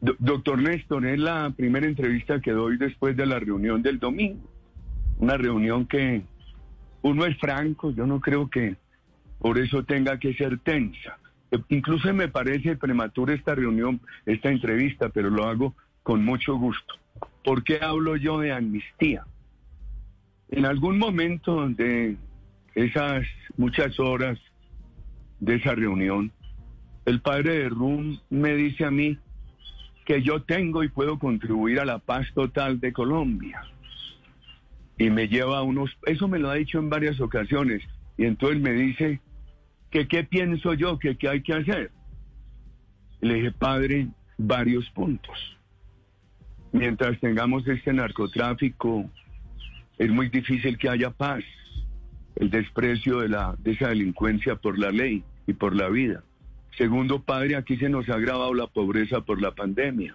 [0.00, 4.48] Do- Doctor Néstor, es la primera entrevista que doy después de la reunión del domingo.
[5.18, 6.22] Una reunión que
[7.02, 8.76] uno es franco, yo no creo que
[9.38, 11.18] por eso tenga que ser tensa.
[11.50, 16.94] Eh, Incluso me parece prematura esta reunión, esta entrevista, pero lo hago con mucho gusto.
[17.44, 19.24] ¿Por qué hablo yo de amnistía?
[20.50, 22.16] En algún momento de
[22.74, 23.26] esas
[23.56, 24.38] muchas horas
[25.40, 26.30] de esa reunión,
[27.04, 29.18] el padre de Rum me dice a mí
[30.06, 33.60] que yo tengo y puedo contribuir a la paz total de Colombia.
[34.96, 37.82] Y me lleva a unos, eso me lo ha dicho en varias ocasiones,
[38.16, 39.20] y entonces me dice
[39.90, 41.90] que qué pienso yo, que qué hay que hacer.
[43.20, 45.36] Le dije, padre, varios puntos.
[46.72, 49.10] Mientras tengamos este narcotráfico,
[49.98, 51.42] es muy difícil que haya paz.
[52.36, 56.22] El desprecio de, la, de esa delincuencia por la ley y por la vida.
[56.76, 60.14] Segundo, padre, aquí se nos ha agravado la pobreza por la pandemia.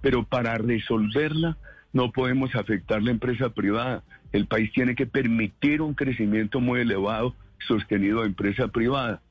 [0.00, 1.56] Pero para resolverla
[1.92, 4.02] no podemos afectar la empresa privada.
[4.32, 7.34] El país tiene que permitir un crecimiento muy elevado
[7.68, 9.22] sostenido de empresa privada.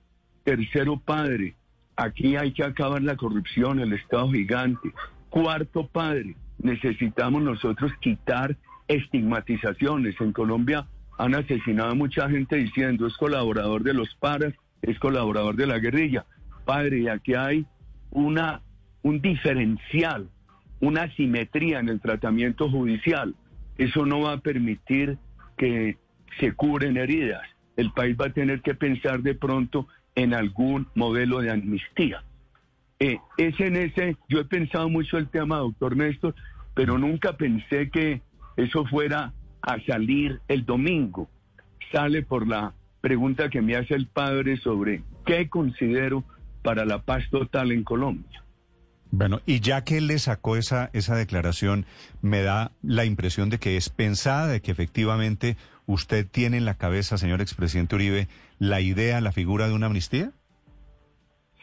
[0.43, 1.55] Tercero, padre,
[1.97, 4.93] aquí hay que acabar la corrupción, el Estado gigante.
[5.29, 8.55] Cuarto, padre, necesitamos nosotros quitar
[8.87, 10.15] estigmatizaciones.
[10.21, 15.55] En Colombia han asesinado a mucha gente diciendo es colaborador de los paras, es colaborador
[15.55, 16.25] de la guerrilla.
[16.71, 17.65] Padre, y aquí hay
[18.11, 18.61] una,
[19.01, 20.29] un diferencial,
[20.79, 23.35] una asimetría en el tratamiento judicial.
[23.77, 25.17] Eso no va a permitir
[25.57, 25.97] que
[26.39, 27.41] se curen heridas.
[27.75, 32.23] El país va a tener que pensar de pronto en algún modelo de amnistía.
[32.99, 36.35] Eh, es en ese, yo he pensado mucho el tema, doctor Néstor,
[36.73, 38.21] pero nunca pensé que
[38.55, 41.29] eso fuera a salir el domingo.
[41.91, 46.23] Sale por la pregunta que me hace el padre sobre qué considero
[46.61, 48.43] para la paz total en Colombia.
[49.11, 51.85] Bueno, y ya que él le sacó esa, esa declaración,
[52.21, 56.77] me da la impresión de que es pensada, de que efectivamente usted tiene en la
[56.77, 60.31] cabeza, señor expresidente Uribe, la idea, la figura de una amnistía.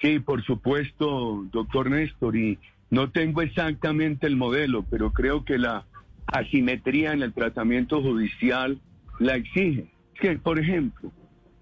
[0.03, 2.59] Sí, por supuesto, doctor Néstor, y
[2.91, 5.87] no tengo exactamente el modelo, pero creo que la
[6.27, 8.79] asimetría en el tratamiento judicial
[9.19, 9.91] la exige.
[10.15, 11.11] Es que, por ejemplo,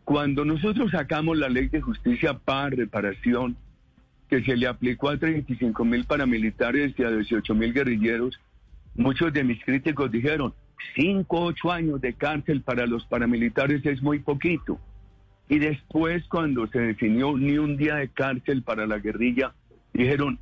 [0.06, 3.56] cuando nosotros sacamos la ley de justicia para reparación,
[4.30, 8.38] que se le aplicó a 35 mil paramilitares y a 18 mil guerrilleros,
[8.94, 10.54] muchos de mis críticos dijeron,
[10.94, 14.78] 5, 8 años de cárcel para los paramilitares es muy poquito.
[15.48, 19.54] Y después, cuando se definió ni un día de cárcel para la guerrilla,
[19.92, 20.38] dijeron,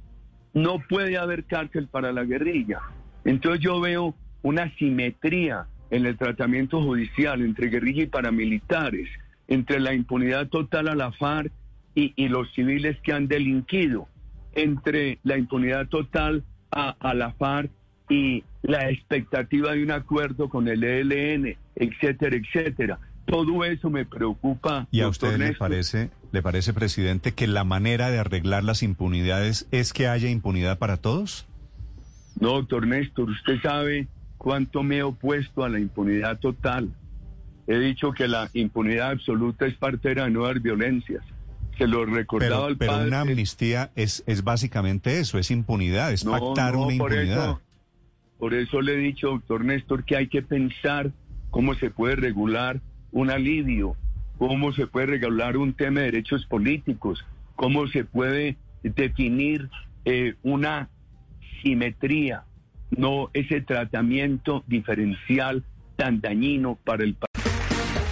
[0.52, 2.81] no puede haber cárcel para la guerrilla.
[3.25, 9.08] Entonces yo veo una simetría en el tratamiento judicial entre guerrilla y paramilitares,
[9.49, 11.53] entre la impunidad total a la FARC
[11.94, 14.09] y, y los civiles que han delinquido,
[14.55, 17.71] entre la impunidad total a, a la FARC
[18.09, 22.99] y la expectativa de un acuerdo con el ELN, etcétera, etcétera.
[23.27, 24.87] Todo eso me preocupa.
[24.91, 29.66] ¿Y a usted le parece, le parece, presidente, que la manera de arreglar las impunidades
[29.71, 31.47] es que haya impunidad para todos?
[32.38, 36.91] No, doctor Néstor, usted sabe cuánto me he opuesto a la impunidad total.
[37.66, 41.22] He dicho que la impunidad absoluta es parte de las nuevas violencias.
[41.78, 43.08] Se lo recordaba Pero, al pero padre.
[43.08, 47.44] una amnistía es, es básicamente eso, es impunidad, es No, pactar no, una por impunidad.
[47.44, 47.60] eso,
[48.38, 51.10] por eso le he dicho, doctor Néstor, que hay que pensar
[51.50, 52.80] cómo se puede regular
[53.10, 53.96] un alivio,
[54.38, 57.25] cómo se puede regular un tema de derechos políticos,
[57.56, 59.69] cómo se puede definir
[60.04, 60.91] eh, una
[61.62, 62.44] simetría,
[62.90, 65.64] no ese tratamiento diferencial
[65.96, 67.33] tan dañino para el país.